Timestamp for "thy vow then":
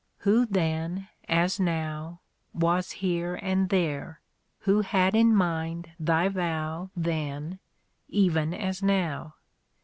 5.99-7.59